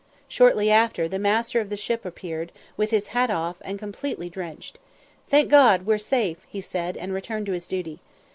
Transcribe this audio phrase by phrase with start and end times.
[0.27, 4.79] Shortly after, the master of the ship appeared, with his hat off, and completely drenched.
[5.29, 7.99] "Thank God, we're safe!" he said, and returned to his duty.